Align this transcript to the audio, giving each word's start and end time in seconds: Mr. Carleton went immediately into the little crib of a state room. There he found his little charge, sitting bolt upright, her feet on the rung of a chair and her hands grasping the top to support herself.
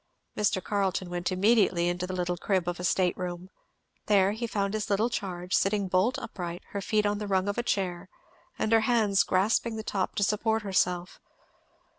Mr. 0.35 0.63
Carleton 0.63 1.11
went 1.11 1.31
immediately 1.31 1.87
into 1.87 2.07
the 2.07 2.15
little 2.15 2.35
crib 2.35 2.67
of 2.67 2.79
a 2.79 2.83
state 2.83 3.15
room. 3.15 3.51
There 4.07 4.31
he 4.31 4.47
found 4.47 4.73
his 4.73 4.89
little 4.89 5.11
charge, 5.11 5.53
sitting 5.53 5.87
bolt 5.87 6.17
upright, 6.17 6.63
her 6.69 6.81
feet 6.81 7.05
on 7.05 7.19
the 7.19 7.27
rung 7.27 7.47
of 7.47 7.59
a 7.59 7.61
chair 7.61 8.09
and 8.57 8.71
her 8.71 8.81
hands 8.89 9.21
grasping 9.21 9.75
the 9.75 9.83
top 9.83 10.15
to 10.15 10.23
support 10.23 10.63
herself. 10.63 11.19